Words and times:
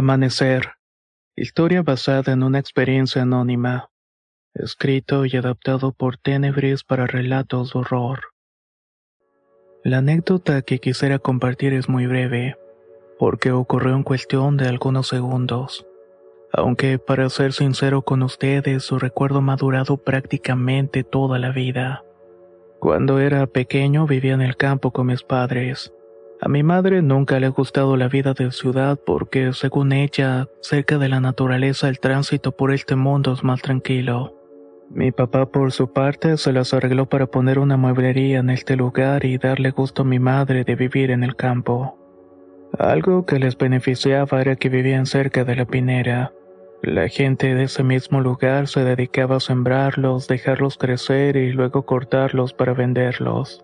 Amanecer. 0.00 0.76
Historia 1.36 1.82
basada 1.82 2.32
en 2.32 2.42
una 2.42 2.58
experiencia 2.58 3.20
anónima. 3.20 3.90
Escrito 4.54 5.26
y 5.26 5.36
adaptado 5.36 5.92
por 5.92 6.16
Tenebris 6.16 6.84
para 6.84 7.06
relatos 7.06 7.74
de 7.74 7.80
horror. 7.80 8.20
La 9.84 9.98
anécdota 9.98 10.62
que 10.62 10.78
quisiera 10.78 11.18
compartir 11.18 11.74
es 11.74 11.90
muy 11.90 12.06
breve, 12.06 12.56
porque 13.18 13.52
ocurrió 13.52 13.94
en 13.94 14.02
cuestión 14.02 14.56
de 14.56 14.68
algunos 14.68 15.06
segundos. 15.08 15.86
Aunque, 16.50 16.98
para 16.98 17.28
ser 17.28 17.52
sincero 17.52 18.00
con 18.00 18.22
ustedes, 18.22 18.82
su 18.82 18.98
recuerdo 18.98 19.42
me 19.42 19.52
ha 19.52 19.56
durado 19.56 19.98
prácticamente 19.98 21.04
toda 21.04 21.38
la 21.38 21.50
vida. 21.50 22.04
Cuando 22.78 23.20
era 23.20 23.46
pequeño 23.46 24.06
vivía 24.06 24.32
en 24.32 24.40
el 24.40 24.56
campo 24.56 24.92
con 24.92 25.08
mis 25.08 25.22
padres. 25.22 25.92
A 26.42 26.48
mi 26.48 26.62
madre 26.62 27.02
nunca 27.02 27.38
le 27.38 27.46
ha 27.46 27.50
gustado 27.50 27.98
la 27.98 28.08
vida 28.08 28.32
de 28.32 28.50
ciudad 28.50 28.98
porque, 29.04 29.52
según 29.52 29.92
ella, 29.92 30.48
cerca 30.62 30.96
de 30.96 31.10
la 31.10 31.20
naturaleza 31.20 31.90
el 31.90 32.00
tránsito 32.00 32.52
por 32.52 32.72
este 32.72 32.96
mundo 32.96 33.34
es 33.34 33.44
más 33.44 33.60
tranquilo. 33.60 34.34
Mi 34.88 35.12
papá, 35.12 35.44
por 35.44 35.70
su 35.70 35.92
parte, 35.92 36.38
se 36.38 36.54
las 36.54 36.72
arregló 36.72 37.10
para 37.10 37.26
poner 37.26 37.58
una 37.58 37.76
mueblería 37.76 38.38
en 38.38 38.48
este 38.48 38.74
lugar 38.74 39.26
y 39.26 39.36
darle 39.36 39.70
gusto 39.70 40.00
a 40.00 40.06
mi 40.06 40.18
madre 40.18 40.64
de 40.64 40.76
vivir 40.76 41.10
en 41.10 41.24
el 41.24 41.36
campo. 41.36 41.98
Algo 42.78 43.26
que 43.26 43.38
les 43.38 43.58
beneficiaba 43.58 44.40
era 44.40 44.56
que 44.56 44.70
vivían 44.70 45.04
cerca 45.04 45.44
de 45.44 45.56
la 45.56 45.66
pinera. 45.66 46.32
La 46.82 47.08
gente 47.08 47.54
de 47.54 47.64
ese 47.64 47.82
mismo 47.82 48.22
lugar 48.22 48.66
se 48.66 48.82
dedicaba 48.82 49.36
a 49.36 49.40
sembrarlos, 49.40 50.26
dejarlos 50.26 50.78
crecer 50.78 51.36
y 51.36 51.52
luego 51.52 51.84
cortarlos 51.84 52.54
para 52.54 52.72
venderlos. 52.72 53.62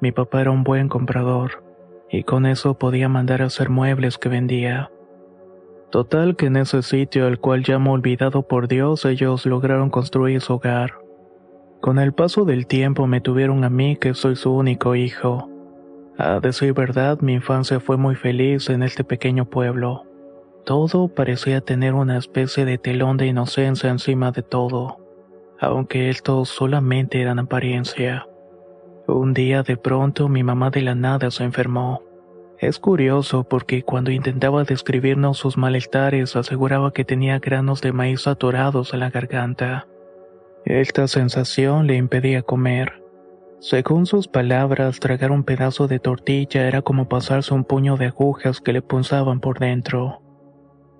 Mi 0.00 0.10
papá 0.10 0.40
era 0.40 0.50
un 0.50 0.64
buen 0.64 0.88
comprador 0.88 1.67
y 2.10 2.22
con 2.24 2.46
eso 2.46 2.78
podía 2.78 3.08
mandar 3.08 3.42
a 3.42 3.46
hacer 3.46 3.70
muebles 3.70 4.18
que 4.18 4.28
vendía. 4.28 4.90
Total 5.90 6.36
que 6.36 6.46
en 6.46 6.56
ese 6.56 6.82
sitio 6.82 7.26
al 7.26 7.38
cual 7.38 7.64
llamo 7.66 7.92
olvidado 7.92 8.46
por 8.46 8.68
Dios 8.68 9.04
ellos 9.04 9.46
lograron 9.46 9.88
construir 9.88 10.40
su 10.40 10.54
hogar. 10.54 10.94
Con 11.80 11.98
el 11.98 12.12
paso 12.12 12.44
del 12.44 12.66
tiempo 12.66 13.06
me 13.06 13.20
tuvieron 13.20 13.64
a 13.64 13.70
mí 13.70 13.96
que 13.96 14.12
soy 14.14 14.36
su 14.36 14.52
único 14.52 14.94
hijo. 14.94 15.48
A 16.18 16.40
decir 16.40 16.74
verdad, 16.74 17.20
mi 17.20 17.34
infancia 17.34 17.80
fue 17.80 17.96
muy 17.96 18.16
feliz 18.16 18.68
en 18.68 18.82
este 18.82 19.04
pequeño 19.04 19.46
pueblo. 19.46 20.04
Todo 20.66 21.08
parecía 21.08 21.62
tener 21.62 21.94
una 21.94 22.18
especie 22.18 22.66
de 22.66 22.76
telón 22.76 23.16
de 23.16 23.28
inocencia 23.28 23.88
encima 23.88 24.32
de 24.32 24.42
todo, 24.42 24.98
aunque 25.58 26.10
esto 26.10 26.44
solamente 26.44 27.22
era 27.22 27.32
en 27.32 27.38
apariencia. 27.38 28.27
Un 29.08 29.32
día 29.32 29.62
de 29.62 29.78
pronto 29.78 30.28
mi 30.28 30.42
mamá 30.42 30.68
de 30.68 30.82
la 30.82 30.94
nada 30.94 31.30
se 31.30 31.42
enfermó. 31.42 32.02
Es 32.58 32.78
curioso 32.78 33.42
porque 33.42 33.82
cuando 33.82 34.10
intentaba 34.10 34.64
describirnos 34.64 35.38
sus 35.38 35.56
malestares 35.56 36.36
aseguraba 36.36 36.92
que 36.92 37.06
tenía 37.06 37.38
granos 37.38 37.80
de 37.80 37.92
maíz 37.92 38.26
atorados 38.26 38.92
a 38.92 38.98
la 38.98 39.08
garganta. 39.08 39.86
Esta 40.66 41.08
sensación 41.08 41.86
le 41.86 41.96
impedía 41.96 42.42
comer. 42.42 43.02
Según 43.60 44.04
sus 44.04 44.28
palabras, 44.28 45.00
tragar 45.00 45.30
un 45.30 45.42
pedazo 45.42 45.88
de 45.88 46.00
tortilla 46.00 46.68
era 46.68 46.82
como 46.82 47.08
pasarse 47.08 47.54
un 47.54 47.64
puño 47.64 47.96
de 47.96 48.08
agujas 48.08 48.60
que 48.60 48.74
le 48.74 48.82
punzaban 48.82 49.40
por 49.40 49.58
dentro. 49.58 50.20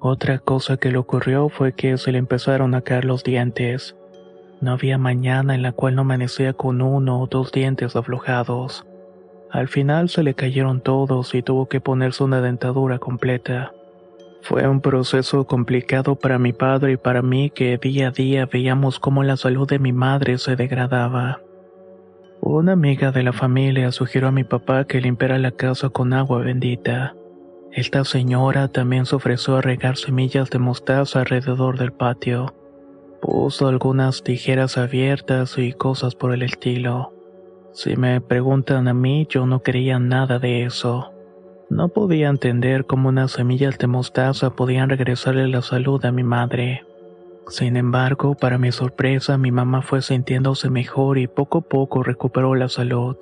Otra 0.00 0.38
cosa 0.38 0.78
que 0.78 0.90
le 0.90 0.96
ocurrió 0.96 1.50
fue 1.50 1.74
que 1.74 1.98
se 1.98 2.10
le 2.12 2.18
empezaron 2.18 2.74
a 2.74 2.80
caer 2.80 3.04
los 3.04 3.22
dientes. 3.22 3.97
No 4.60 4.72
había 4.72 4.98
mañana 4.98 5.54
en 5.54 5.62
la 5.62 5.72
cual 5.72 5.94
no 5.94 6.02
amanecía 6.02 6.52
con 6.52 6.82
uno 6.82 7.20
o 7.20 7.26
dos 7.26 7.52
dientes 7.52 7.94
aflojados. 7.94 8.84
Al 9.50 9.68
final 9.68 10.08
se 10.08 10.22
le 10.22 10.34
cayeron 10.34 10.80
todos 10.80 11.34
y 11.34 11.42
tuvo 11.42 11.66
que 11.66 11.80
ponerse 11.80 12.24
una 12.24 12.40
dentadura 12.40 12.98
completa. 12.98 13.72
Fue 14.42 14.66
un 14.68 14.80
proceso 14.80 15.46
complicado 15.46 16.16
para 16.16 16.38
mi 16.38 16.52
padre 16.52 16.92
y 16.92 16.96
para 16.96 17.22
mí 17.22 17.50
que 17.50 17.76
día 17.78 18.08
a 18.08 18.10
día 18.10 18.46
veíamos 18.46 18.98
cómo 18.98 19.22
la 19.22 19.36
salud 19.36 19.68
de 19.68 19.78
mi 19.78 19.92
madre 19.92 20.38
se 20.38 20.56
degradaba. 20.56 21.40
Una 22.40 22.72
amiga 22.72 23.10
de 23.10 23.22
la 23.22 23.32
familia 23.32 23.90
sugirió 23.92 24.28
a 24.28 24.32
mi 24.32 24.44
papá 24.44 24.84
que 24.84 25.00
limpiara 25.00 25.38
la 25.38 25.50
casa 25.50 25.88
con 25.88 26.12
agua 26.12 26.38
bendita. 26.38 27.14
Esta 27.72 28.04
señora 28.04 28.68
también 28.68 29.06
se 29.06 29.16
ofreció 29.16 29.56
a 29.56 29.60
regar 29.60 29.96
semillas 29.96 30.48
de 30.50 30.58
mostaza 30.58 31.20
alrededor 31.20 31.78
del 31.78 31.92
patio. 31.92 32.54
Puso 33.20 33.66
algunas 33.66 34.22
tijeras 34.22 34.78
abiertas 34.78 35.58
y 35.58 35.72
cosas 35.72 36.14
por 36.14 36.32
el 36.32 36.42
estilo. 36.42 37.12
Si 37.72 37.96
me 37.96 38.20
preguntan 38.20 38.88
a 38.88 38.94
mí, 38.94 39.26
yo 39.28 39.46
no 39.46 39.62
creía 39.62 39.98
nada 39.98 40.38
de 40.38 40.64
eso. 40.64 41.12
No 41.70 41.88
podía 41.88 42.28
entender 42.28 42.86
cómo 42.86 43.10
unas 43.10 43.32
semillas 43.32 43.76
de 43.78 43.86
mostaza 43.86 44.50
podían 44.50 44.88
regresarle 44.88 45.48
la 45.48 45.62
salud 45.62 46.04
a 46.04 46.12
mi 46.12 46.22
madre. 46.22 46.84
Sin 47.48 47.76
embargo, 47.76 48.34
para 48.34 48.58
mi 48.58 48.72
sorpresa, 48.72 49.36
mi 49.36 49.50
mamá 49.50 49.82
fue 49.82 50.00
sintiéndose 50.00 50.70
mejor 50.70 51.18
y 51.18 51.26
poco 51.26 51.58
a 51.58 51.60
poco 51.62 52.02
recuperó 52.02 52.54
la 52.54 52.68
salud. 52.68 53.16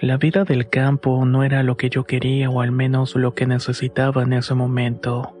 La 0.00 0.18
vida 0.18 0.44
del 0.44 0.68
campo 0.68 1.24
no 1.24 1.42
era 1.42 1.62
lo 1.62 1.76
que 1.76 1.88
yo 1.88 2.04
quería 2.04 2.50
o 2.50 2.60
al 2.60 2.70
menos 2.70 3.14
lo 3.14 3.34
que 3.34 3.46
necesitaba 3.46 4.22
en 4.22 4.34
ese 4.34 4.54
momento. 4.54 5.35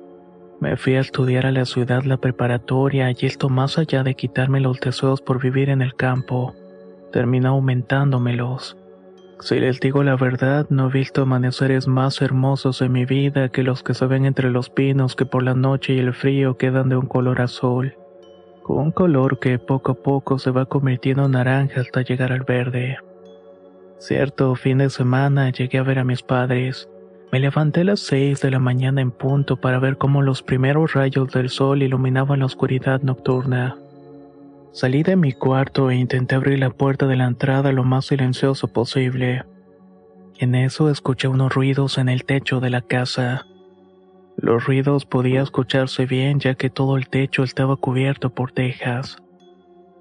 Me 0.60 0.76
fui 0.76 0.94
a 0.94 1.00
estudiar 1.00 1.44
a 1.44 1.52
la 1.52 1.66
ciudad 1.66 2.04
la 2.04 2.16
preparatoria 2.16 3.10
y 3.10 3.26
esto 3.26 3.50
más 3.50 3.76
allá 3.76 4.02
de 4.02 4.14
quitarme 4.14 4.60
los 4.60 4.80
deseos 4.80 5.20
por 5.20 5.40
vivir 5.40 5.68
en 5.68 5.82
el 5.82 5.94
campo, 5.94 6.54
terminó 7.12 7.50
aumentándomelos. 7.50 8.76
Si 9.40 9.60
les 9.60 9.80
digo 9.80 10.02
la 10.02 10.16
verdad, 10.16 10.66
no 10.70 10.88
he 10.88 10.92
visto 10.92 11.22
amaneceres 11.22 11.86
más 11.86 12.22
hermosos 12.22 12.80
en 12.80 12.92
mi 12.92 13.04
vida 13.04 13.50
que 13.50 13.62
los 13.62 13.82
que 13.82 13.92
se 13.92 14.06
ven 14.06 14.24
entre 14.24 14.50
los 14.50 14.70
pinos 14.70 15.14
que 15.14 15.26
por 15.26 15.42
la 15.42 15.54
noche 15.54 15.92
y 15.92 15.98
el 15.98 16.14
frío 16.14 16.56
quedan 16.56 16.88
de 16.88 16.96
un 16.96 17.06
color 17.06 17.42
azul, 17.42 17.94
con 18.62 18.78
un 18.78 18.92
color 18.92 19.38
que 19.38 19.58
poco 19.58 19.92
a 19.92 19.94
poco 19.94 20.38
se 20.38 20.50
va 20.50 20.64
convirtiendo 20.64 21.26
en 21.26 21.32
naranja 21.32 21.82
hasta 21.82 22.00
llegar 22.00 22.32
al 22.32 22.44
verde. 22.44 22.96
Cierto 23.98 24.54
fin 24.54 24.78
de 24.78 24.88
semana 24.88 25.50
llegué 25.50 25.78
a 25.78 25.82
ver 25.82 25.98
a 25.98 26.04
mis 26.04 26.22
padres, 26.22 26.88
me 27.32 27.40
levanté 27.40 27.80
a 27.80 27.84
las 27.84 28.00
seis 28.00 28.40
de 28.40 28.50
la 28.50 28.58
mañana 28.58 29.00
en 29.00 29.10
punto 29.10 29.56
para 29.56 29.78
ver 29.78 29.98
cómo 29.98 30.22
los 30.22 30.42
primeros 30.42 30.94
rayos 30.94 31.32
del 31.32 31.50
sol 31.50 31.82
iluminaban 31.82 32.40
la 32.40 32.46
oscuridad 32.46 33.02
nocturna. 33.02 33.76
Salí 34.72 35.02
de 35.02 35.16
mi 35.16 35.32
cuarto 35.32 35.90
e 35.90 35.96
intenté 35.96 36.34
abrir 36.34 36.58
la 36.58 36.70
puerta 36.70 37.06
de 37.06 37.16
la 37.16 37.24
entrada 37.24 37.72
lo 37.72 37.82
más 37.82 38.06
silencioso 38.06 38.68
posible. 38.68 39.44
En 40.38 40.54
eso 40.54 40.90
escuché 40.90 41.28
unos 41.28 41.54
ruidos 41.54 41.98
en 41.98 42.08
el 42.08 42.24
techo 42.24 42.60
de 42.60 42.70
la 42.70 42.82
casa. 42.82 43.46
Los 44.36 44.66
ruidos 44.66 45.06
podía 45.06 45.42
escucharse 45.42 46.04
bien 46.04 46.40
ya 46.40 46.54
que 46.54 46.68
todo 46.68 46.96
el 46.96 47.08
techo 47.08 47.42
estaba 47.42 47.76
cubierto 47.76 48.30
por 48.30 48.52
tejas. 48.52 49.16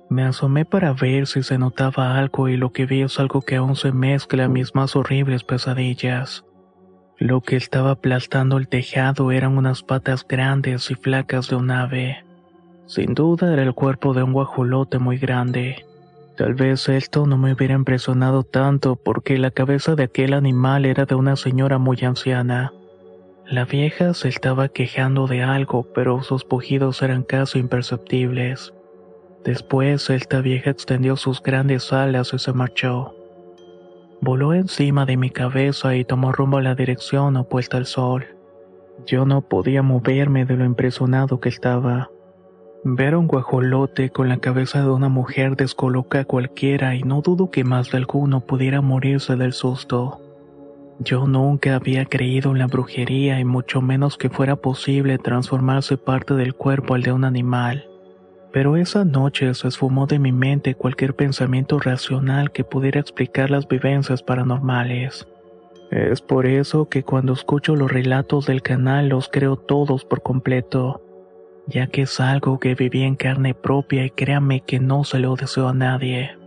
Me 0.10 0.24
asomé 0.24 0.66
para 0.66 0.94
ver 0.94 1.26
si 1.26 1.42
se 1.42 1.58
notaba 1.58 2.18
algo 2.18 2.50
y 2.50 2.58
lo 2.58 2.72
que 2.72 2.86
vi 2.86 3.02
es 3.02 3.20
algo 3.20 3.42
que 3.42 3.56
aún 3.56 3.76
se 3.76 3.92
mezcla 3.92 4.46
a 4.46 4.50
mis 4.50 4.76
más 4.76 4.96
horribles 4.96 5.44
pesadillas. 5.44 6.46
Lo 7.18 7.42
que 7.42 7.56
estaba 7.56 7.92
aplastando 7.92 8.58
el 8.58 8.68
tejado 8.68 9.32
eran 9.32 9.58
unas 9.58 9.84
patas 9.84 10.26
grandes 10.28 10.92
y 10.92 10.96
flacas 10.96 11.50
de 11.50 11.56
un 11.56 11.72
ave. 11.72 12.26
Sin 12.88 13.14
duda 13.14 13.54
era 13.54 13.64
el 13.64 13.74
cuerpo 13.74 14.14
de 14.14 14.24
un 14.24 14.34
guajolote 14.34 15.00
muy 15.00 15.18
grande. 15.18 15.86
Tal 16.36 16.54
vez 16.54 16.90
esto 16.90 17.26
no 17.26 17.38
me 17.38 17.54
hubiera 17.54 17.74
impresionado 17.74 18.44
tanto 18.44 18.98
porque 18.98 19.38
la 19.38 19.52
cabeza 19.52 19.96
de 19.96 20.04
aquel 20.04 20.34
animal 20.34 20.86
era 20.86 21.06
de 21.06 21.16
una 21.16 21.38
señora 21.38 21.78
muy 21.78 21.98
anciana. 22.04 22.74
La 23.48 23.64
vieja 23.64 24.14
se 24.14 24.28
estaba 24.28 24.68
quejando 24.68 25.28
de 25.28 25.42
algo, 25.42 25.88
pero 25.96 26.22
sus 26.22 26.44
pujidos 26.44 27.02
eran 27.02 27.24
casi 27.24 27.60
imperceptibles. 27.60 28.74
Después, 29.46 30.10
esta 30.10 30.42
vieja 30.42 30.72
extendió 30.72 31.16
sus 31.16 31.42
grandes 31.42 31.94
alas 31.94 32.34
y 32.34 32.40
se 32.40 32.52
marchó. 32.52 33.15
Voló 34.22 34.54
encima 34.54 35.06
de 35.06 35.18
mi 35.18 35.30
cabeza 35.30 35.96
y 35.96 36.06
tomó 36.06 36.32
rumbo 36.32 36.58
a 36.58 36.62
la 36.62 36.76
dirección 36.76 37.38
opuesta 37.38 37.78
al 37.78 37.86
sol. 37.86 38.26
Yo 39.06 39.26
no 39.26 39.42
podía 39.42 39.82
moverme 39.82 40.46
de 40.46 40.56
lo 40.56 40.66
impresionado 40.66 41.40
que 41.40 41.50
estaba. 41.50 42.10
Ver 42.84 43.16
un 43.16 43.28
guajolote 43.28 44.10
con 44.10 44.30
la 44.30 44.38
cabeza 44.38 44.82
de 44.82 44.90
una 44.90 45.10
mujer 45.10 45.56
descoloca 45.56 46.20
a 46.20 46.26
cualquiera 46.26 46.96
y 46.96 47.04
no 47.04 47.22
dudo 47.22 47.52
que 47.52 47.64
más 47.64 47.92
de 47.92 47.98
alguno 47.98 48.42
pudiera 48.42 48.82
morirse 48.82 49.36
del 49.36 49.54
susto. 49.54 50.22
Yo 51.00 51.28
nunca 51.28 51.76
había 51.76 52.06
creído 52.06 52.52
en 52.52 52.60
la 52.60 52.68
brujería 52.68 53.40
y 53.40 53.44
mucho 53.44 53.82
menos 53.82 54.18
que 54.18 54.30
fuera 54.30 54.56
posible 54.56 55.18
transformarse 55.18 55.98
parte 55.98 56.36
del 56.36 56.56
cuerpo 56.56 56.94
al 56.94 57.02
de 57.02 57.12
un 57.12 57.26
animal. 57.26 57.90
Pero 58.56 58.78
esa 58.78 59.04
noche 59.04 59.54
se 59.54 59.68
esfumó 59.68 60.08
de 60.08 60.18
mi 60.18 60.32
mente 60.32 60.76
cualquier 60.76 61.14
pensamiento 61.14 61.78
racional 61.78 62.54
que 62.54 62.64
pudiera 62.64 63.02
explicar 63.02 63.50
las 63.52 63.68
vivencias 63.68 64.24
paranormales. 64.24 65.28
Es 65.92 66.22
por 66.22 66.46
eso 66.46 66.88
que 66.88 67.04
cuando 67.04 67.34
escucho 67.34 67.76
los 67.76 67.92
relatos 67.92 68.46
del 68.46 68.62
canal 68.62 69.10
los 69.10 69.28
creo 69.28 69.58
todos 69.58 70.06
por 70.06 70.24
completo, 70.24 71.02
ya 71.68 71.88
que 71.88 72.04
es 72.04 72.18
algo 72.22 72.58
que 72.58 72.76
viví 72.76 73.04
en 73.04 73.18
carne 73.18 73.54
propia 73.54 74.06
y 74.06 74.10
créame 74.12 74.62
que 74.62 74.80
no 74.80 75.04
se 75.04 75.20
lo 75.20 75.36
deseo 75.36 75.68
a 75.68 75.74
nadie. 75.74 76.38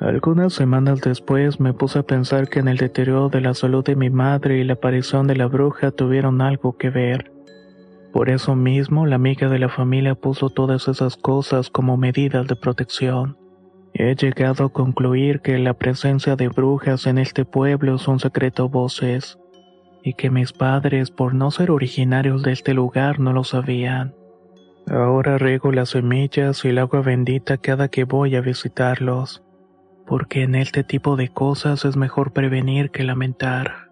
Algunas 0.00 0.52
semanas 0.52 1.00
después 1.00 1.60
me 1.60 1.72
puse 1.72 2.00
a 2.00 2.02
pensar 2.02 2.50
que 2.50 2.58
en 2.58 2.68
el 2.68 2.76
deterioro 2.76 3.30
de 3.30 3.40
la 3.40 3.54
salud 3.54 3.82
de 3.82 3.96
mi 3.96 4.10
madre 4.10 4.58
y 4.58 4.64
la 4.64 4.74
aparición 4.74 5.26
de 5.28 5.36
la 5.36 5.46
bruja 5.46 5.92
tuvieron 5.92 6.42
algo 6.42 6.76
que 6.76 6.90
ver. 6.90 7.32
Por 8.16 8.30
eso 8.30 8.56
mismo 8.56 9.04
la 9.04 9.16
amiga 9.16 9.50
de 9.50 9.58
la 9.58 9.68
familia 9.68 10.14
puso 10.14 10.48
todas 10.48 10.88
esas 10.88 11.18
cosas 11.18 11.68
como 11.68 11.98
medidas 11.98 12.46
de 12.46 12.56
protección. 12.56 13.36
He 13.92 14.14
llegado 14.14 14.64
a 14.64 14.72
concluir 14.72 15.42
que 15.42 15.58
la 15.58 15.74
presencia 15.74 16.34
de 16.34 16.48
brujas 16.48 17.06
en 17.06 17.18
este 17.18 17.44
pueblo 17.44 17.96
es 17.96 18.08
un 18.08 18.18
secreto 18.18 18.70
voces, 18.70 19.38
y 20.02 20.14
que 20.14 20.30
mis 20.30 20.54
padres, 20.54 21.10
por 21.10 21.34
no 21.34 21.50
ser 21.50 21.70
originarios 21.70 22.42
de 22.42 22.52
este 22.52 22.72
lugar, 22.72 23.20
no 23.20 23.34
lo 23.34 23.44
sabían. 23.44 24.14
Ahora 24.86 25.36
riego 25.36 25.70
las 25.70 25.90
semillas 25.90 26.64
y 26.64 26.68
el 26.68 26.78
agua 26.78 27.02
bendita 27.02 27.58
cada 27.58 27.88
que 27.88 28.04
voy 28.04 28.34
a 28.34 28.40
visitarlos 28.40 29.42
porque 30.06 30.42
en 30.42 30.54
este 30.54 30.84
tipo 30.84 31.16
de 31.16 31.28
cosas 31.28 31.84
es 31.84 31.98
mejor 31.98 32.32
prevenir 32.32 32.90
que 32.90 33.04
lamentar. 33.04 33.85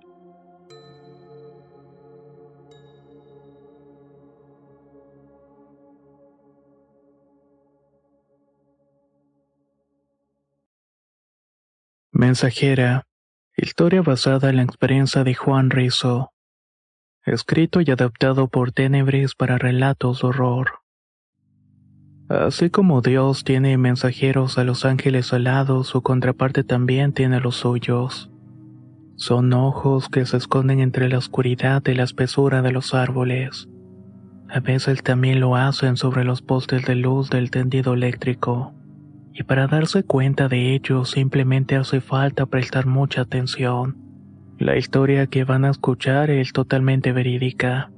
Mensajera. 12.27 13.07
Historia 13.55 14.01
basada 14.01 14.49
en 14.49 14.57
la 14.57 14.63
experiencia 14.63 15.25
de 15.25 15.35
Juan 15.35 15.69
Rizzo. 15.69 16.33
Escrito 17.27 17.83
y 17.83 17.91
adaptado 17.91 18.49
por 18.49 18.73
Tenebris 18.73 19.35
para 19.35 19.59
relatos 19.59 20.23
de 20.23 20.29
horror. 20.29 20.71
Así 22.31 22.71
como 22.71 23.03
Dios 23.03 23.45
tiene 23.45 23.77
mensajeros 23.77 24.57
a 24.57 24.65
los 24.65 24.87
ángeles 24.87 25.35
alados, 25.35 25.89
su 25.89 26.01
contraparte 26.01 26.65
también 26.65 27.13
tiene 27.13 27.41
los 27.41 27.57
suyos. 27.57 28.31
Son 29.17 29.53
ojos 29.53 30.09
que 30.09 30.25
se 30.25 30.39
esconden 30.39 30.81
entre 30.81 31.11
la 31.11 31.19
oscuridad 31.19 31.83
y 31.87 31.93
la 31.93 32.05
espesura 32.05 32.63
de 32.63 32.73
los 32.73 32.95
árboles. 32.95 33.69
A 34.49 34.61
veces 34.61 35.03
también 35.03 35.41
lo 35.41 35.57
hacen 35.57 35.99
sobre 35.99 36.25
los 36.25 36.41
postes 36.41 36.87
de 36.87 36.95
luz 36.95 37.29
del 37.29 37.51
tendido 37.51 37.93
eléctrico. 37.93 38.73
Y 39.37 39.43
para 39.43 39.67
darse 39.67 40.05
cuenta 40.05 40.47
de 40.49 40.75
ello 40.75 41.05
simplemente 41.05 41.75
hace 41.75 42.01
falta 42.01 42.47
prestar 42.47 42.87
mucha 42.87 43.23
atención. 43.23 43.97
La 44.59 44.77
historia 44.77 45.27
que 45.27 45.43
van 45.43 45.65
a 45.65 45.71
escuchar 45.71 46.31
es 46.31 46.53
totalmente 46.53 47.13
verídica. 47.13 47.91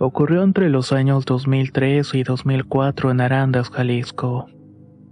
Ocurrió 0.00 0.42
entre 0.42 0.68
los 0.70 0.92
años 0.92 1.24
2003 1.24 2.14
y 2.14 2.24
2004 2.24 3.12
en 3.12 3.20
Arandas, 3.20 3.70
Jalisco. 3.70 4.46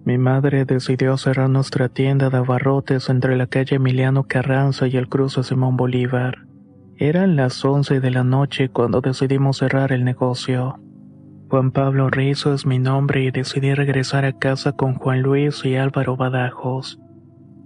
Mi 0.05 0.19
madre 0.19 0.65
decidió 0.65 1.17
cerrar 1.17 1.49
nuestra 1.49 1.89
tienda 1.89 2.29
de 2.29 2.39
abarrotes 2.39 3.09
entre 3.09 3.37
la 3.37 3.47
calle 3.47 3.77
Emiliano 3.77 4.25
Carranza 4.25 4.89
y 4.89 4.97
el 4.97 5.09
cruce 5.09 5.45
Simón 5.45 5.77
Bolívar. 5.77 6.39
Eran 6.97 7.37
las 7.37 7.65
11 7.65 8.01
de 8.01 8.11
la 8.11 8.25
noche 8.25 8.69
cuando 8.69 9.01
decidimos 9.01 9.59
cerrar 9.59 9.93
el 9.93 10.03
negocio. 10.03 10.81
Juan 11.53 11.71
Pablo 11.71 12.09
Rizo 12.09 12.55
es 12.55 12.65
mi 12.65 12.79
nombre 12.79 13.25
y 13.25 13.31
decidí 13.31 13.75
regresar 13.75 14.25
a 14.25 14.33
casa 14.33 14.73
con 14.73 14.95
Juan 14.95 15.21
Luis 15.21 15.63
y 15.67 15.77
Álvaro 15.77 16.17
Badajos. 16.17 16.99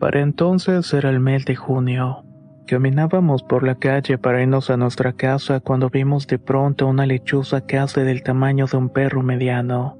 Para 0.00 0.22
entonces 0.22 0.92
era 0.92 1.08
el 1.08 1.20
mes 1.20 1.44
de 1.44 1.54
junio. 1.54 2.24
Caminábamos 2.66 3.44
por 3.44 3.62
la 3.62 3.76
calle 3.76 4.18
para 4.18 4.42
irnos 4.42 4.70
a 4.70 4.76
nuestra 4.76 5.12
casa 5.12 5.60
cuando 5.60 5.88
vimos 5.88 6.26
de 6.26 6.40
pronto 6.40 6.88
una 6.88 7.06
lechuza 7.06 7.60
casi 7.60 8.00
del 8.00 8.24
tamaño 8.24 8.66
de 8.66 8.76
un 8.76 8.88
perro 8.88 9.22
mediano. 9.22 9.96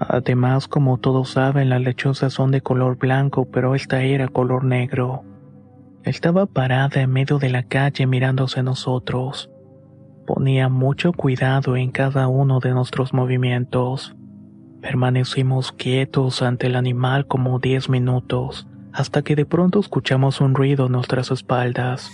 Además, 0.00 0.66
como 0.66 0.98
todos 0.98 1.30
saben, 1.30 1.68
las 1.70 1.82
lechuzas 1.82 2.32
son 2.32 2.50
de 2.50 2.62
color 2.62 2.98
blanco, 2.98 3.48
pero 3.48 3.76
esta 3.76 4.02
era 4.02 4.26
color 4.26 4.64
negro. 4.64 5.22
Estaba 6.02 6.46
parada 6.46 7.00
en 7.00 7.12
medio 7.12 7.38
de 7.38 7.50
la 7.50 7.62
calle 7.62 8.08
mirándose 8.08 8.58
a 8.58 8.64
nosotros. 8.64 9.52
Ponía 10.32 10.68
mucho 10.68 11.12
cuidado 11.12 11.76
en 11.76 11.90
cada 11.90 12.28
uno 12.28 12.60
de 12.60 12.70
nuestros 12.70 13.12
movimientos. 13.12 14.14
Permanecimos 14.80 15.72
quietos 15.72 16.40
ante 16.40 16.68
el 16.68 16.76
animal 16.76 17.26
como 17.26 17.58
diez 17.58 17.88
minutos 17.88 18.68
hasta 18.92 19.22
que 19.22 19.34
de 19.34 19.44
pronto 19.44 19.80
escuchamos 19.80 20.40
un 20.40 20.54
ruido 20.54 20.86
a 20.86 20.88
nuestras 20.88 21.32
espaldas. 21.32 22.12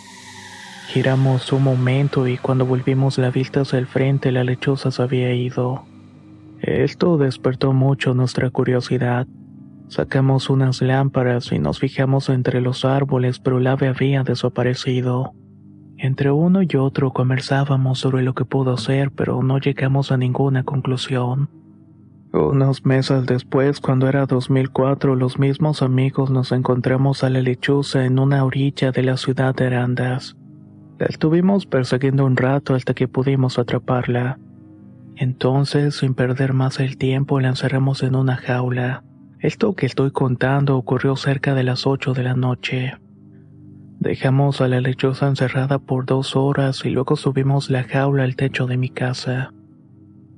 Giramos 0.89 1.53
un 1.53 1.65
momento 1.65 2.27
y 2.27 2.39
cuando 2.39 2.65
volvimos 2.65 3.19
la 3.19 3.31
vista 3.31 3.61
hacia 3.61 3.79
el 3.79 3.87
frente 3.87 4.33
la 4.33 4.45
lechuza 4.45 4.91
se 4.91 5.03
había 5.03 5.35
ido. 5.35 5.85
Esto 6.63 7.19
despertó 7.19 7.75
mucho 7.75 8.15
nuestra 8.15 8.49
curiosidad. 8.49 9.27
Sacamos 9.89 10.49
unas 10.49 10.81
lámparas 10.81 11.53
y 11.53 11.59
nos 11.59 11.81
fijamos 11.81 12.31
entre 12.31 12.63
los 12.63 12.87
árboles, 12.87 13.41
pero 13.41 13.59
el 13.59 13.67
ave 13.67 13.89
había 13.89 14.23
desaparecido. 14.23 15.35
Entre 15.99 16.31
uno 16.31 16.61
y 16.63 16.77
otro 16.77 17.13
conversábamos 17.13 17.99
sobre 17.99 18.23
lo 18.23 18.35
que 18.35 18.45
pudo 18.45 18.77
ser, 18.77 19.11
pero 19.11 19.43
no 19.43 19.59
llegamos 19.59 20.13
a 20.13 20.17
ninguna 20.17 20.63
conclusión. 20.63 21.49
Unos 22.33 22.85
meses 22.85 23.25
después, 23.25 23.81
cuando 23.81 24.09
era 24.09 24.27
2004, 24.27 25.15
los 25.15 25.39
mismos 25.39 25.81
amigos 25.81 26.31
nos 26.31 26.53
encontramos 26.53 27.25
a 27.25 27.31
la 27.31 27.41
lechuza 27.41 28.05
en 28.05 28.19
una 28.19 28.45
orilla 28.45 28.93
de 28.93 29.03
la 29.03 29.17
ciudad 29.17 29.55
de 29.55 29.69
Arandas. 29.69 30.37
La 30.99 31.07
estuvimos 31.07 31.65
persiguiendo 31.65 32.27
un 32.27 32.37
rato 32.37 32.75
hasta 32.75 32.93
que 32.93 33.09
pudimos 33.09 33.59
atraparla. 33.59 34.39
Entonces, 35.15 35.97
sin 35.97 36.15
perder 36.15 36.53
más 36.53 36.79
el 36.79 36.99
tiempo, 36.99 37.41
la 37.41 37.49
encerramos 37.49 38.03
en 38.03 38.17
una 38.17 38.37
jaula. 38.37 39.03
Esto 39.41 39.75
que 39.75 39.87
estoy 39.87 40.11
contando 40.11 40.77
ocurrió 40.77 41.17
cerca 41.17 41.55
de 41.55 41.65
las 41.65 41.87
8 41.87 42.13
de 42.13 42.23
la 42.23 42.35
noche. 42.35 42.95
Dejamos 43.99 44.61
a 44.61 44.69
la 44.69 44.81
lechuza 44.81 45.27
encerrada 45.27 45.79
por 45.79 46.07
dos 46.07 46.37
horas 46.37 46.85
y 46.85 46.91
luego 46.91 47.17
subimos 47.17 47.71
la 47.71 47.85
jaula 47.85 48.25
al 48.25 48.37
techo 48.37 48.67
de 48.67 48.77
mi 48.77 48.89
casa 48.89 49.53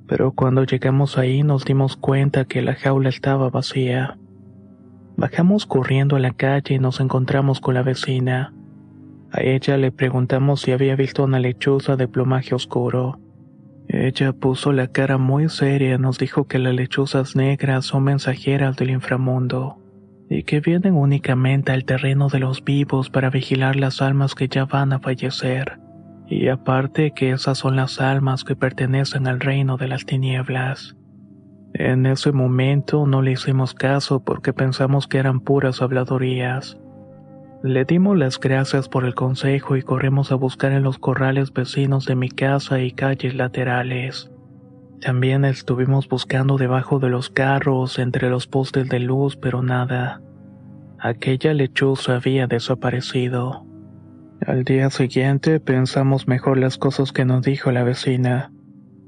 pero 0.09 0.31
cuando 0.31 0.63
llegamos 0.63 1.19
ahí 1.19 1.43
nos 1.43 1.65
dimos 1.65 1.95
cuenta 1.95 2.45
que 2.45 2.63
la 2.63 2.73
jaula 2.73 3.09
estaba 3.09 3.51
vacía. 3.51 4.17
Bajamos 5.15 5.67
corriendo 5.67 6.15
a 6.15 6.19
la 6.19 6.31
calle 6.31 6.75
y 6.75 6.79
nos 6.79 6.99
encontramos 6.99 7.61
con 7.61 7.75
la 7.75 7.83
vecina. 7.83 8.51
A 9.31 9.41
ella 9.43 9.77
le 9.77 9.91
preguntamos 9.91 10.61
si 10.61 10.71
había 10.71 10.95
visto 10.95 11.23
una 11.23 11.39
lechuza 11.39 11.95
de 11.95 12.07
plumaje 12.07 12.55
oscuro. 12.55 13.19
Ella 13.87 14.33
puso 14.33 14.71
la 14.71 14.87
cara 14.87 15.19
muy 15.19 15.47
seria 15.47 15.93
y 15.93 15.99
nos 15.99 16.17
dijo 16.17 16.47
que 16.47 16.57
las 16.57 16.73
lechuzas 16.73 17.35
negras 17.35 17.85
son 17.85 18.05
mensajeras 18.05 18.77
del 18.77 18.89
inframundo 18.89 19.77
y 20.29 20.43
que 20.43 20.59
vienen 20.59 20.95
únicamente 20.95 21.71
al 21.71 21.85
terreno 21.85 22.29
de 22.29 22.39
los 22.39 22.63
vivos 22.63 23.09
para 23.09 23.31
vigilar 23.31 23.75
las 23.75 24.01
almas 24.01 24.35
que 24.35 24.47
ya 24.47 24.65
van 24.65 24.93
a 24.93 24.99
fallecer. 24.99 25.79
Y 26.27 26.49
aparte 26.49 27.11
que 27.11 27.31
esas 27.31 27.57
son 27.57 27.75
las 27.75 27.99
almas 27.99 28.43
que 28.43 28.55
pertenecen 28.55 29.25
al 29.25 29.39
reino 29.39 29.77
de 29.77 29.87
las 29.87 30.05
tinieblas. 30.05 30.95
En 31.73 32.05
ese 32.05 32.31
momento 32.31 33.07
no 33.07 33.23
le 33.23 33.31
hicimos 33.31 33.73
caso 33.73 34.23
porque 34.23 34.53
pensamos 34.53 35.07
que 35.07 35.17
eran 35.17 35.39
puras 35.39 35.81
habladurías. 35.81 36.77
Le 37.63 37.83
dimos 37.85 38.15
las 38.15 38.39
gracias 38.39 38.87
por 38.87 39.05
el 39.05 39.15
consejo 39.15 39.75
y 39.75 39.81
corrimos 39.81 40.31
a 40.31 40.35
buscar 40.35 40.71
en 40.71 40.83
los 40.83 40.99
corrales 40.99 41.51
vecinos 41.51 42.05
de 42.05 42.15
mi 42.15 42.29
casa 42.29 42.79
y 42.79 42.91
calles 42.91 43.33
laterales. 43.33 44.31
También 45.01 45.45
estuvimos 45.45 46.09
buscando 46.09 46.57
debajo 46.57 46.99
de 46.99 47.09
los 47.09 47.29
carros, 47.29 47.99
entre 47.99 48.29
los 48.29 48.47
postes 48.47 48.89
de 48.89 48.99
luz, 48.99 49.37
pero 49.37 49.63
nada. 49.63 50.21
Aquella 50.99 51.53
lechuza 51.53 52.15
había 52.15 52.47
desaparecido. 52.47 53.65
Al 54.45 54.65
día 54.65 54.89
siguiente 54.89 55.61
pensamos 55.61 56.27
mejor 56.27 56.57
las 56.57 56.77
cosas 56.77 57.13
que 57.13 57.23
nos 57.23 57.43
dijo 57.43 57.71
la 57.71 57.83
vecina. 57.83 58.51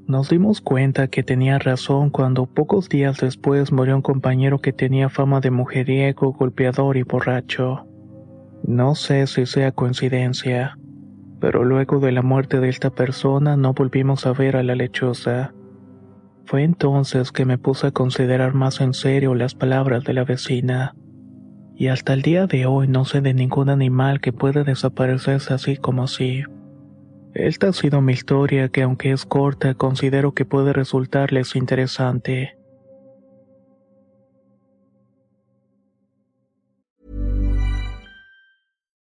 Nos 0.06 0.30
dimos 0.30 0.60
cuenta 0.62 1.08
que 1.08 1.22
tenía 1.22 1.58
razón 1.58 2.10
cuando 2.10 2.46
pocos 2.46 2.88
días 2.88 3.18
después 3.18 3.70
murió 3.70 3.96
un 3.96 4.02
compañero 4.02 4.60
que 4.60 4.72
tenía 4.72 5.10
fama 5.10 5.40
de 5.40 5.50
mujeriego, 5.50 6.32
golpeador 6.32 6.96
y 6.96 7.02
borracho. 7.02 7.86
No 8.64 8.94
sé 8.94 9.26
si 9.26 9.46
sea 9.46 9.72
coincidencia, 9.72 10.78
pero 11.40 11.64
luego 11.64 11.98
de 11.98 12.12
la 12.12 12.22
muerte 12.22 12.60
de 12.60 12.68
esta 12.68 12.90
persona 12.90 13.56
no 13.56 13.74
volvimos 13.74 14.26
a 14.26 14.32
ver 14.32 14.56
a 14.56 14.62
la 14.62 14.74
lechuza. 14.74 15.52
Fue 16.44 16.64
entonces 16.64 17.32
que 17.32 17.44
me 17.44 17.58
puse 17.58 17.88
a 17.88 17.92
considerar 17.92 18.54
más 18.54 18.80
en 18.80 18.94
serio 18.94 19.34
las 19.34 19.54
palabras 19.54 20.04
de 20.04 20.12
la 20.12 20.24
vecina. 20.24 20.94
Y 21.74 21.88
hasta 21.88 22.12
el 22.12 22.22
día 22.22 22.46
de 22.46 22.66
hoy 22.66 22.88
no 22.88 23.04
sé 23.04 23.20
de 23.20 23.34
ningún 23.34 23.70
animal 23.70 24.20
que 24.20 24.32
pueda 24.32 24.64
desaparecerse 24.64 25.54
así 25.54 25.76
como 25.76 26.04
así. 26.04 26.42
Esta 27.34 27.68
ha 27.68 27.72
sido 27.72 28.02
mi 28.02 28.12
historia 28.12 28.68
que 28.68 28.82
aunque 28.82 29.12
es 29.12 29.24
corta 29.24 29.74
considero 29.74 30.32
que 30.32 30.44
puede 30.44 30.72
resultarles 30.72 31.56
interesante. 31.56 32.58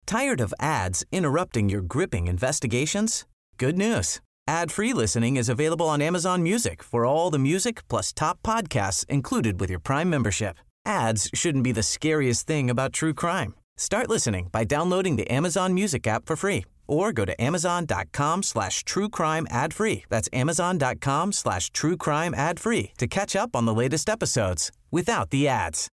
Tired 0.07 0.39
of 0.39 0.53
ads 0.57 1.05
interrupting 1.11 1.67
your 1.67 1.81
gripping 1.81 2.27
investigations? 2.27 3.25
Good 3.57 3.75
news. 3.75 4.21
Ad-free 4.49 4.93
listening 4.93 5.35
is 5.35 5.49
available 5.49 5.89
on 5.89 6.01
Amazon 6.01 6.41
Music 6.41 6.81
for 6.81 7.05
all 7.05 7.29
the 7.29 7.37
music 7.37 7.85
plus 7.89 8.13
top 8.13 8.41
podcasts 8.43 9.05
included 9.09 9.59
with 9.59 9.69
your 9.69 9.79
Prime 9.79 10.09
membership. 10.09 10.57
Ads 10.85 11.29
shouldn't 11.33 11.65
be 11.65 11.73
the 11.73 11.83
scariest 11.83 12.47
thing 12.47 12.69
about 12.69 12.93
true 12.93 13.13
crime. 13.13 13.55
Start 13.75 14.09
listening 14.09 14.47
by 14.53 14.63
downloading 14.63 15.17
the 15.17 15.29
Amazon 15.29 15.73
Music 15.73 16.07
app 16.07 16.25
for 16.25 16.37
free 16.37 16.63
or 16.87 17.11
go 17.11 17.25
to 17.25 17.41
amazon.com 17.41 18.41
slash 18.41 18.85
true 18.85 19.09
crime 19.09 19.45
ad 19.49 19.73
free. 19.73 20.05
That's 20.07 20.29
amazon.com 20.31 21.33
slash 21.33 21.69
true 21.71 21.97
crime 21.97 22.33
ad 22.33 22.57
free 22.57 22.93
to 22.99 23.07
catch 23.07 23.35
up 23.35 23.53
on 23.53 23.65
the 23.65 23.73
latest 23.73 24.07
episodes 24.07 24.71
without 24.91 25.29
the 25.29 25.49
ads. 25.49 25.89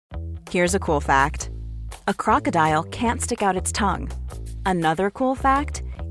Here's 0.49 0.77
a 0.77 0.79
cool 0.79 1.01
fact 1.01 1.51
a 2.07 2.15
crocodile 2.15 2.85
can't 2.85 3.21
stick 3.21 3.43
out 3.43 3.57
its 3.57 3.73
tongue. 3.73 4.13
Another 4.65 5.11
cool 5.11 5.35
fact 5.35 5.83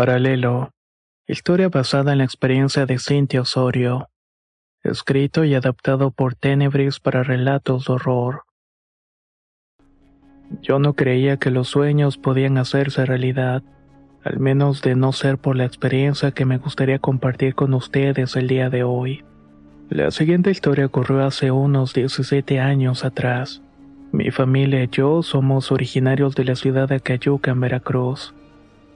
Paralelo. 0.00 0.70
Historia 1.26 1.68
basada 1.68 2.12
en 2.12 2.18
la 2.18 2.24
experiencia 2.24 2.86
de 2.86 2.98
Cintia 2.98 3.42
Osorio. 3.42 4.08
Escrito 4.82 5.44
y 5.44 5.54
adaptado 5.54 6.10
por 6.10 6.34
Tenebris 6.34 7.00
para 7.00 7.22
relatos 7.22 7.84
de 7.84 7.92
horror. 7.92 8.44
Yo 10.62 10.78
no 10.78 10.94
creía 10.94 11.36
que 11.36 11.50
los 11.50 11.68
sueños 11.68 12.16
podían 12.16 12.56
hacerse 12.56 13.04
realidad, 13.04 13.62
al 14.24 14.40
menos 14.40 14.80
de 14.80 14.94
no 14.94 15.12
ser 15.12 15.36
por 15.36 15.54
la 15.54 15.66
experiencia 15.66 16.30
que 16.30 16.46
me 16.46 16.56
gustaría 16.56 16.98
compartir 16.98 17.54
con 17.54 17.74
ustedes 17.74 18.36
el 18.36 18.48
día 18.48 18.70
de 18.70 18.84
hoy. 18.84 19.22
La 19.90 20.10
siguiente 20.12 20.50
historia 20.50 20.86
ocurrió 20.86 21.26
hace 21.26 21.50
unos 21.50 21.92
17 21.92 22.58
años 22.58 23.04
atrás. 23.04 23.60
Mi 24.12 24.30
familia 24.30 24.82
y 24.82 24.88
yo 24.88 25.22
somos 25.22 25.70
originarios 25.70 26.34
de 26.36 26.44
la 26.44 26.56
ciudad 26.56 26.88
de 26.88 27.00
Cayuca, 27.00 27.50
en 27.50 27.60
Veracruz. 27.60 28.32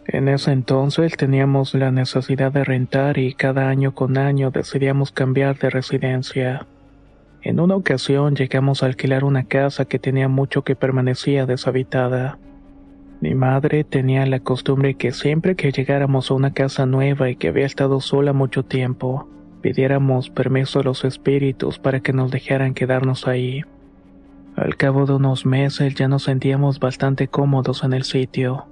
En 0.06 0.28
ese 0.28 0.52
entonces 0.52 1.16
teníamos 1.16 1.75
la 1.75 1.90
necesidad 1.90 2.52
de 2.52 2.64
rentar 2.64 3.16
y 3.18 3.32
cada 3.34 3.68
año 3.68 3.94
con 3.94 4.18
año 4.18 4.50
decidíamos 4.50 5.12
cambiar 5.12 5.58
de 5.58 5.70
residencia. 5.70 6.66
En 7.40 7.58
una 7.58 7.76
ocasión 7.76 8.34
llegamos 8.37 8.82
a 8.82 8.87
alquilar 8.87 9.25
una 9.25 9.44
casa 9.44 9.87
que 9.87 9.99
tenía 9.99 10.28
mucho 10.28 10.62
que 10.62 10.76
permanecía 10.76 11.46
deshabitada. 11.46 12.38
Mi 13.20 13.34
madre 13.34 13.84
tenía 13.84 14.26
la 14.26 14.40
costumbre 14.40 14.94
que 14.94 15.12
siempre 15.12 15.56
que 15.56 15.73
llegáramos 15.73 16.30
a 16.30 16.34
una 16.34 16.52
casa 16.52 16.84
nueva 16.84 17.30
y 17.30 17.37
que 17.37 17.49
había 17.49 17.64
estado 17.64 18.00
sola 18.00 18.34
mucho 18.34 18.62
tiempo, 18.62 19.28
pidiéramos 19.62 20.28
permiso 20.28 20.80
a 20.80 20.82
los 20.82 21.04
espíritus 21.04 21.78
para 21.78 22.00
que 22.00 22.12
nos 22.12 22.30
dejaran 22.30 22.75
quedarnos 22.75 23.26
ahí. 23.26 23.62
Al 24.56 24.76
cabo 24.76 25.06
de 25.06 25.14
unos 25.14 25.46
meses 25.46 25.94
ya 25.94 26.08
nos 26.08 26.25
sentíamos 26.25 26.78
bastante 26.78 27.28
cómodos 27.28 27.82
en 27.82 27.94
el 27.94 28.04
sitio. 28.04 28.66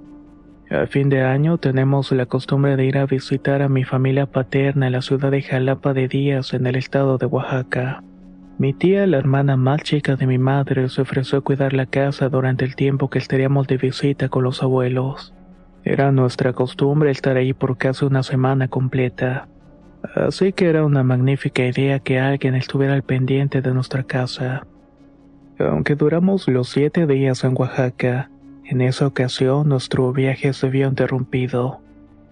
A 0.73 0.87
fin 0.87 1.07
de 1.07 1.21
año 1.21 1.59
tenemos 1.59 2.11
la 2.11 2.25
costumbre 2.25 2.75
de 2.75 2.85
ir 2.85 2.97
a 2.97 3.05
visitar 3.05 3.61
a 3.61 3.69
mi 3.69 3.83
familia 3.83 4.25
paterna 4.25 4.87
en 4.87 4.93
la 4.93 5.03
ciudad 5.03 5.29
de 5.29 5.43
Jalapa 5.43 5.93
de 5.93 6.07
Díaz 6.07 6.55
en 6.55 6.65
el 6.65 6.75
estado 6.75 7.19
de 7.19 7.27
Oaxaca. 7.27 8.01
Mi 8.57 8.73
tía, 8.73 9.05
la 9.05 9.19
hermana 9.19 9.55
más 9.55 9.83
chica 9.83 10.15
de 10.15 10.25
mi 10.25 10.39
madre, 10.39 10.89
se 10.89 11.03
ofreció 11.03 11.37
a 11.37 11.41
cuidar 11.41 11.73
la 11.73 11.85
casa 11.85 12.27
durante 12.27 12.65
el 12.65 12.75
tiempo 12.75 13.11
que 13.11 13.19
estaríamos 13.19 13.67
de 13.67 13.77
visita 13.77 14.29
con 14.29 14.43
los 14.43 14.63
abuelos. 14.63 15.35
Era 15.83 16.11
nuestra 16.11 16.53
costumbre 16.53 17.11
estar 17.11 17.37
ahí 17.37 17.53
por 17.53 17.77
casi 17.77 18.05
una 18.05 18.23
semana 18.23 18.67
completa. 18.67 19.47
Así 20.15 20.53
que 20.53 20.69
era 20.69 20.83
una 20.85 21.03
magnífica 21.03 21.67
idea 21.67 21.99
que 21.99 22.19
alguien 22.19 22.55
estuviera 22.55 22.95
al 22.95 23.03
pendiente 23.03 23.61
de 23.61 23.75
nuestra 23.75 24.05
casa. 24.05 24.65
Aunque 25.59 25.93
duramos 25.93 26.47
los 26.47 26.69
siete 26.69 27.05
días 27.05 27.43
en 27.43 27.53
Oaxaca, 27.55 28.31
en 28.73 28.81
esa 28.81 29.05
ocasión 29.05 29.69
nuestro 29.69 30.11
viaje 30.13 30.51
se 30.51 30.67
vio 30.67 30.87
interrumpido, 30.87 31.79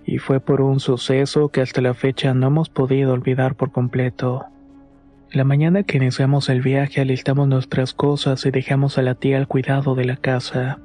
y 0.04 0.18
fue 0.18 0.40
por 0.40 0.62
un 0.62 0.80
suceso 0.80 1.50
que 1.50 1.62
hasta 1.62 1.82
la 1.82 1.94
fecha 1.94 2.34
no 2.34 2.48
hemos 2.48 2.70
podido 2.70 3.14
olvidar 3.14 3.54
por 3.54 3.72
completo. 3.72 4.46
La 5.32 5.44
mañana 5.44 5.84
que 5.84 5.98
iniciamos 5.98 6.50
el 6.50 6.62
viaje 6.62 7.00
alistamos 7.00 7.48
nuestras 7.48 7.94
cosas 7.94 8.44
y 8.48 8.50
dejamos 8.50 8.98
a 8.98 9.04
la 9.04 9.14
tía 9.14 9.38
al 9.38 9.48
cuidado 9.48 9.94
de 9.94 10.06
la 10.06 10.18
casa. 10.18 10.80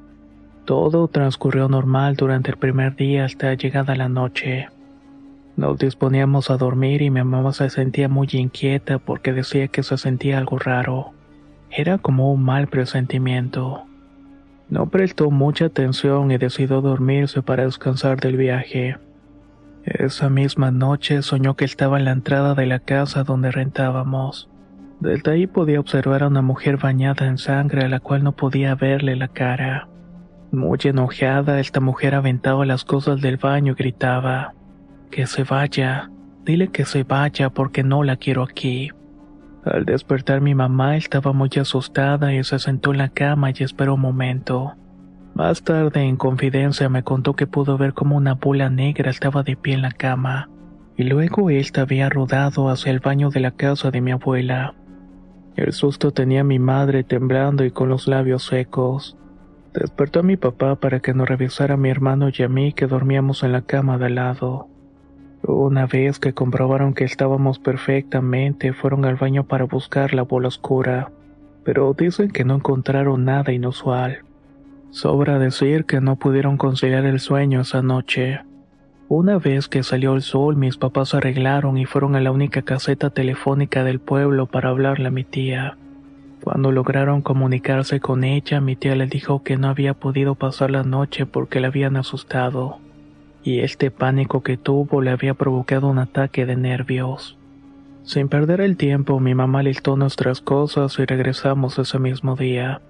Todo 0.66 1.08
transcurrió 1.08 1.70
normal 1.70 2.16
durante 2.16 2.50
el 2.50 2.58
primer 2.58 2.94
día 2.94 3.25
hasta 3.25 3.54
llegada 3.54 3.96
la 3.96 4.10
noche. 4.10 4.68
Nos 5.56 5.78
disponíamos 5.78 6.50
a 6.50 6.58
dormir 6.58 7.00
y 7.00 7.08
mi 7.08 7.25
mamá 7.25 7.54
se 7.54 7.70
sentía 7.70 8.10
muy 8.10 8.28
inquieta 8.32 8.98
porque 8.98 9.32
decía 9.32 9.68
que 9.68 9.82
se 9.82 9.96
sentía 9.96 10.36
algo 10.36 10.58
raro. 10.58 11.12
Era 11.70 11.96
como 11.96 12.30
un 12.30 12.42
mal 12.44 12.66
presentimiento. 12.66 13.86
No 14.68 14.88
prestó 14.88 15.30
mucha 15.30 15.66
atención 15.66 16.30
y 16.32 16.38
decidió 16.38 16.80
dormirse 16.80 17.42
para 17.42 17.64
descansar 17.64 18.20
del 18.20 18.37
viaje. 18.37 18.96
Esa 19.85 20.28
misma 20.28 20.73
noche 20.73 21.23
soñó 21.23 21.54
que 21.54 21.64
estaba 21.64 21.99
en 21.99 22.06
la 22.06 22.11
entrada 22.11 22.54
de 22.54 22.66
la 22.66 22.80
casa 22.80 23.23
donde 23.23 23.52
rentábamos. 23.52 24.49
Desde 24.99 25.30
ahí 25.30 25.46
podía 25.46 25.78
observar 25.78 26.25
a 26.25 26.26
una 26.26 26.42
mujer 26.42 26.78
bañada 26.78 27.26
en 27.26 27.38
sangre 27.38 27.85
a 27.85 27.88
la 27.88 28.00
cual 28.00 28.25
no 28.25 28.32
podía 28.32 28.75
verle 28.75 29.14
la 29.14 29.28
cara. 29.28 29.88
Muy 30.50 30.78
enojada, 30.82 31.61
esta 31.61 31.80
mujer 31.80 32.16
aventaba 32.16 32.66
las 32.66 32.85
cosas 32.85 33.20
del 33.20 33.37
baño 33.37 33.73
y 33.73 33.76
gritaba, 33.76 34.54
Que 35.11 35.26
se 35.26 35.44
vaya, 35.44 36.11
dile 36.44 36.68
que 36.68 36.85
se 36.85 37.04
vaya 37.04 37.50
porque 37.50 37.85
no 37.85 38.02
la 38.02 38.16
quiero 38.16 38.42
aquí. 38.42 38.90
Al 39.66 39.85
despertar 39.85 40.40
mi 40.40 40.54
mamá 40.54 40.96
estaba 40.96 41.32
muy 41.32 41.50
asustada 41.61 42.32
y 42.32 42.44
se 42.44 42.61
sentó 42.61 42.92
en 42.92 42.99
la 42.99 43.08
cama 43.08 43.50
y 43.50 43.64
esperó 43.64 43.94
un 43.94 44.00
momento. 44.00 44.75
Más 45.35 45.64
tarde, 45.64 46.02
en 46.02 46.16
confidencia, 46.16 46.88
me 46.88 47.02
contó 47.02 47.35
que 47.35 47.49
pudo 47.49 47.76
ver 47.76 47.92
como 47.92 48.16
una 48.16 48.35
bola 48.35 48.70
negra 48.70 49.11
estaba 49.11 49.42
de 49.42 49.56
pie 49.56 49.75
en 49.75 49.82
la 49.82 49.90
cama, 49.90 50.49
y 50.96 51.02
luego 51.02 51.50
ésta 51.50 51.82
había 51.82 52.08
rodado 52.08 52.68
hacia 52.68 52.92
el 52.92 53.00
baño 53.00 53.30
de 53.30 53.40
la 53.40 53.50
casa 53.50 53.90
de 53.90 54.00
mi 54.00 54.12
abuela. 54.12 54.75
El 55.56 55.73
susto 55.73 56.12
tenía 56.12 56.42
a 56.42 56.44
mi 56.44 56.61
madre 56.61 57.02
temblando 57.02 57.64
y 57.64 57.73
con 57.73 57.88
los 57.88 58.06
labios 58.06 58.44
secos. 58.44 59.18
Despertó 59.75 60.20
a 60.20 60.23
mi 60.23 60.37
papá 60.37 60.76
para 60.76 61.00
que 61.00 61.12
nos 61.12 61.28
revisara 61.28 61.75
a 61.75 61.76
mi 61.76 61.90
hermano 61.90 62.28
y 62.32 62.42
a 62.44 62.49
mí 62.49 62.73
que 62.73 62.87
dormíamos 62.87 63.42
en 63.42 63.50
la 63.50 63.62
cama 63.62 63.99
de 63.99 64.11
lado. 64.11 64.68
Una 65.48 65.86
vez 65.86 66.18
que 66.18 66.32
comprobaron 66.32 66.92
que 66.92 67.04
estábamos 67.04 67.60
perfectamente, 67.60 68.72
fueron 68.72 69.04
al 69.04 69.14
baño 69.14 69.44
para 69.44 69.64
buscar 69.64 70.12
la 70.12 70.22
bola 70.22 70.48
oscura, 70.48 71.12
pero 71.62 71.94
dicen 71.96 72.32
que 72.32 72.44
no 72.44 72.56
encontraron 72.56 73.24
nada 73.24 73.52
inusual. 73.52 74.24
Sobra 74.90 75.38
decir 75.38 75.84
que 75.84 76.00
no 76.00 76.16
pudieron 76.16 76.56
conciliar 76.56 77.06
el 77.06 77.20
sueño 77.20 77.60
esa 77.60 77.80
noche. 77.80 78.40
Una 79.08 79.38
vez 79.38 79.68
que 79.68 79.84
salió 79.84 80.14
el 80.14 80.22
sol, 80.22 80.56
mis 80.56 80.78
papás 80.78 81.14
arreglaron 81.14 81.78
y 81.78 81.84
fueron 81.84 82.16
a 82.16 82.20
la 82.20 82.32
única 82.32 82.62
caseta 82.62 83.10
telefónica 83.10 83.84
del 83.84 84.00
pueblo 84.00 84.46
para 84.46 84.70
hablarle 84.70 85.08
a 85.08 85.12
mi 85.12 85.22
tía. 85.22 85.76
Cuando 86.42 86.72
lograron 86.72 87.22
comunicarse 87.22 88.00
con 88.00 88.24
ella, 88.24 88.60
mi 88.60 88.74
tía 88.74 88.96
le 88.96 89.06
dijo 89.06 89.44
que 89.44 89.56
no 89.56 89.68
había 89.68 89.94
podido 89.94 90.34
pasar 90.34 90.72
la 90.72 90.82
noche 90.82 91.24
porque 91.24 91.60
la 91.60 91.68
habían 91.68 91.96
asustado, 91.96 92.80
y 93.46 93.60
este 93.60 93.92
pánico 93.92 94.42
que 94.42 94.56
tuvo 94.56 95.00
le 95.00 95.12
había 95.12 95.34
provocado 95.34 95.86
un 95.86 96.00
ataque 96.00 96.46
de 96.46 96.56
nervios. 96.56 97.38
Sin 98.02 98.28
perder 98.28 98.60
el 98.60 98.76
tiempo, 98.76 99.20
mi 99.20 99.36
mamá 99.36 99.62
listó 99.62 99.96
nuestras 99.96 100.40
cosas 100.40 100.98
y 100.98 101.04
regresamos 101.04 101.78
ese 101.78 102.00
mismo 102.00 102.34
día. 102.34 102.80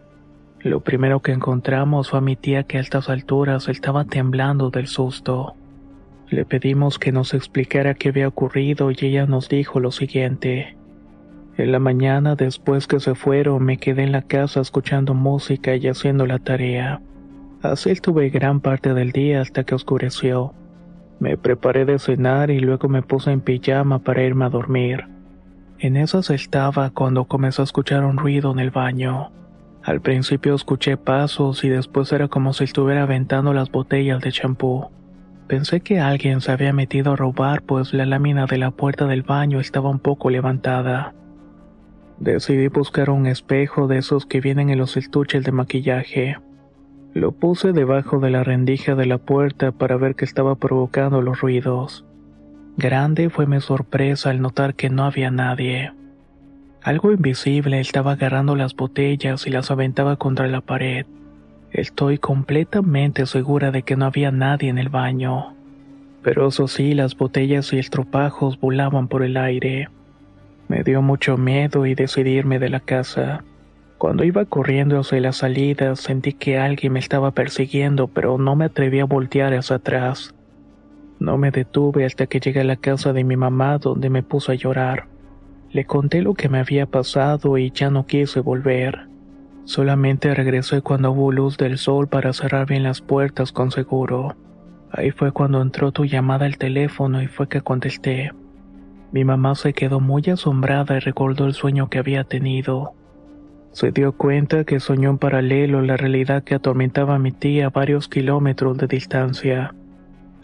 Lo 0.60 0.80
primero 0.80 1.20
que 1.20 1.32
encontramos 1.32 2.08
fue 2.08 2.20
a 2.20 2.22
mi 2.22 2.36
tía 2.36 2.62
que 2.62 2.78
a 2.78 2.80
estas 2.80 3.10
alturas 3.10 3.68
estaba 3.68 4.06
temblando 4.06 4.70
del 4.70 4.86
susto. 4.86 5.54
Le 6.30 6.46
pedimos 6.46 6.98
que 6.98 7.12
nos 7.12 7.34
explicara 7.34 7.92
qué 7.92 8.08
había 8.08 8.26
ocurrido 8.26 8.90
y 8.90 8.96
ella 9.02 9.26
nos 9.26 9.50
dijo 9.50 9.78
lo 9.78 9.90
siguiente. 9.90 10.74
En 11.58 11.70
la 11.70 11.80
mañana 11.80 12.34
después 12.34 12.86
que 12.86 12.98
se 12.98 13.14
fueron 13.14 13.62
me 13.62 13.76
quedé 13.76 14.04
en 14.04 14.12
la 14.12 14.22
casa 14.22 14.62
escuchando 14.62 15.12
música 15.12 15.76
y 15.76 15.86
haciendo 15.86 16.24
la 16.26 16.38
tarea. 16.38 17.02
Así 17.72 17.90
estuve 17.90 18.30
gran 18.30 18.60
parte 18.60 18.94
del 18.94 19.10
día 19.10 19.40
hasta 19.40 19.64
que 19.64 19.74
oscureció. 19.74 20.54
Me 21.18 21.36
preparé 21.36 21.84
de 21.84 21.98
cenar 21.98 22.50
y 22.50 22.60
luego 22.60 22.88
me 22.88 23.02
puse 23.02 23.32
en 23.32 23.40
pijama 23.40 23.98
para 23.98 24.22
irme 24.22 24.44
a 24.44 24.50
dormir. 24.50 25.06
En 25.78 25.96
esas 25.96 26.30
estaba 26.30 26.90
cuando 26.90 27.24
comenzó 27.24 27.62
a 27.62 27.64
escuchar 27.64 28.04
un 28.04 28.18
ruido 28.18 28.52
en 28.52 28.60
el 28.60 28.70
baño. 28.70 29.32
Al 29.82 30.00
principio 30.00 30.54
escuché 30.54 30.96
pasos 30.96 31.64
y 31.64 31.68
después 31.68 32.12
era 32.12 32.28
como 32.28 32.52
si 32.52 32.64
estuviera 32.64 33.02
aventando 33.02 33.52
las 33.52 33.70
botellas 33.70 34.20
de 34.20 34.32
champú. 34.32 34.86
Pensé 35.48 35.80
que 35.80 35.98
alguien 35.98 36.40
se 36.40 36.52
había 36.52 36.72
metido 36.72 37.12
a 37.12 37.16
robar 37.16 37.62
pues 37.62 37.92
la 37.92 38.06
lámina 38.06 38.46
de 38.46 38.58
la 38.58 38.70
puerta 38.70 39.06
del 39.06 39.22
baño 39.22 39.58
estaba 39.58 39.90
un 39.90 39.98
poco 39.98 40.30
levantada. 40.30 41.14
Decidí 42.18 42.68
buscar 42.68 43.10
un 43.10 43.26
espejo 43.26 43.88
de 43.88 43.98
esos 43.98 44.24
que 44.24 44.40
vienen 44.40 44.70
en 44.70 44.78
los 44.78 44.96
estuches 44.96 45.44
de 45.44 45.52
maquillaje. 45.52 46.36
Lo 47.16 47.32
puse 47.32 47.72
debajo 47.72 48.18
de 48.18 48.28
la 48.28 48.44
rendija 48.44 48.94
de 48.94 49.06
la 49.06 49.16
puerta 49.16 49.72
para 49.72 49.96
ver 49.96 50.16
qué 50.16 50.26
estaba 50.26 50.54
provocando 50.54 51.22
los 51.22 51.40
ruidos. 51.40 52.04
Grande 52.76 53.30
fue 53.30 53.46
mi 53.46 53.58
sorpresa 53.62 54.28
al 54.28 54.42
notar 54.42 54.74
que 54.74 54.90
no 54.90 55.04
había 55.04 55.30
nadie. 55.30 55.94
Algo 56.82 57.12
invisible 57.12 57.80
estaba 57.80 58.12
agarrando 58.12 58.54
las 58.54 58.76
botellas 58.76 59.46
y 59.46 59.50
las 59.50 59.70
aventaba 59.70 60.16
contra 60.16 60.46
la 60.46 60.60
pared. 60.60 61.06
Estoy 61.70 62.18
completamente 62.18 63.24
segura 63.24 63.70
de 63.70 63.80
que 63.80 63.96
no 63.96 64.04
había 64.04 64.30
nadie 64.30 64.68
en 64.68 64.76
el 64.76 64.90
baño. 64.90 65.54
Pero 66.22 66.48
eso 66.48 66.68
sí, 66.68 66.92
las 66.92 67.16
botellas 67.16 67.72
y 67.72 67.78
estropajos 67.78 68.60
volaban 68.60 69.08
por 69.08 69.22
el 69.22 69.38
aire. 69.38 69.88
Me 70.68 70.82
dio 70.82 71.00
mucho 71.00 71.38
miedo 71.38 71.86
y 71.86 71.94
decidí 71.94 72.32
irme 72.32 72.58
de 72.58 72.68
la 72.68 72.80
casa. 72.80 73.42
Cuando 73.98 74.24
iba 74.24 74.44
corriendo 74.44 75.00
hacia 75.00 75.20
la 75.20 75.32
salida 75.32 75.96
sentí 75.96 76.34
que 76.34 76.58
alguien 76.58 76.92
me 76.92 76.98
estaba 76.98 77.30
persiguiendo, 77.30 78.08
pero 78.08 78.36
no 78.36 78.54
me 78.54 78.66
atreví 78.66 79.00
a 79.00 79.06
voltear 79.06 79.54
hacia 79.54 79.76
atrás. 79.76 80.34
No 81.18 81.38
me 81.38 81.50
detuve 81.50 82.04
hasta 82.04 82.26
que 82.26 82.40
llegué 82.40 82.60
a 82.60 82.64
la 82.64 82.76
casa 82.76 83.14
de 83.14 83.24
mi 83.24 83.36
mamá 83.36 83.78
donde 83.78 84.10
me 84.10 84.22
puso 84.22 84.52
a 84.52 84.54
llorar. 84.54 85.06
Le 85.70 85.86
conté 85.86 86.20
lo 86.20 86.34
que 86.34 86.50
me 86.50 86.58
había 86.58 86.84
pasado 86.84 87.56
y 87.56 87.70
ya 87.70 87.90
no 87.90 88.04
quise 88.04 88.40
volver. 88.40 89.08
Solamente 89.64 90.34
regresé 90.34 90.82
cuando 90.82 91.12
hubo 91.12 91.32
luz 91.32 91.56
del 91.56 91.78
sol 91.78 92.06
para 92.06 92.34
cerrar 92.34 92.66
bien 92.66 92.82
las 92.82 93.00
puertas 93.00 93.50
con 93.50 93.70
seguro. 93.70 94.36
Ahí 94.92 95.10
fue 95.10 95.32
cuando 95.32 95.62
entró 95.62 95.90
tu 95.90 96.04
llamada 96.04 96.44
al 96.44 96.58
teléfono 96.58 97.22
y 97.22 97.28
fue 97.28 97.48
que 97.48 97.62
contesté. 97.62 98.32
Mi 99.10 99.24
mamá 99.24 99.54
se 99.54 99.72
quedó 99.72 100.00
muy 100.00 100.22
asombrada 100.30 100.96
y 100.96 101.00
recordó 101.00 101.46
el 101.46 101.54
sueño 101.54 101.88
que 101.88 101.98
había 101.98 102.24
tenido. 102.24 102.92
Se 103.76 103.92
dio 103.92 104.12
cuenta 104.12 104.64
que 104.64 104.80
soñó 104.80 105.10
en 105.10 105.18
paralelo 105.18 105.82
la 105.82 105.98
realidad 105.98 106.42
que 106.44 106.54
atormentaba 106.54 107.16
a 107.16 107.18
mi 107.18 107.30
tía 107.30 107.66
a 107.66 107.68
varios 107.68 108.08
kilómetros 108.08 108.78
de 108.78 108.86
distancia. 108.86 109.74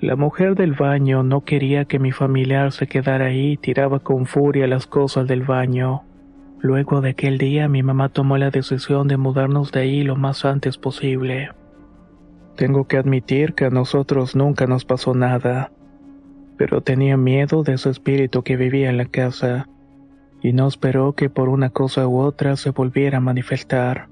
La 0.03 0.17
mujer 0.17 0.55
del 0.55 0.75
baño 0.75 1.23
no 1.23 1.41
quería 1.41 1.87
que 1.87 1.99
mi 1.99 2.12
familiar 2.12 2.73
se 2.73 2.87
quedara 2.87 3.29
ahí 3.29 3.53
y 3.53 3.57
tiraba 3.57 4.01
con 4.01 4.27
furia 4.27 4.67
las 4.67 4.87
cosas 4.87 5.27
del 5.27 5.45
baño. 5.45 6.03
Luego 6.61 7.01
de 7.01 7.09
aquel 7.09 7.39
día 7.39 7.69
mi 7.69 7.83
mamá 7.83 8.11
tomó 8.11 8.37
la 8.37 8.51
decisión 8.51 9.09
de 9.09 9.17
mudarnos 9.17 9.73
de 9.73 9.81
ahí 9.81 10.03
lo 10.03 10.17
más 10.17 10.45
antes 10.45 10.77
posible. 10.77 11.53
Tengo 12.55 12.87
que 12.87 12.99
admitir 12.99 13.55
que 13.55 13.65
a 13.65 13.71
nosotros 13.71 14.37
nunca 14.37 14.67
nos 14.67 14.85
pasó 14.85 15.15
nada 15.15 15.73
pero 16.59 16.83
tenía 16.83 17.17
miedo 17.17 17.62
de 17.62 17.73
ese 17.73 17.91
espíritu 17.91 18.43
que 18.43 18.57
vivía 18.57 18.91
en 18.91 18.97
la 18.97 19.07
casa, 19.07 19.69
y 20.43 20.53
no 20.53 20.67
esperó 20.67 21.15
que 21.15 21.31
por 21.31 21.49
una 21.49 21.71
cosa 21.71 22.07
u 22.07 22.19
otra 22.19 22.57
se 22.57 22.71
volviera 22.71 23.19
a 23.19 23.21
manifestar. 23.21 24.12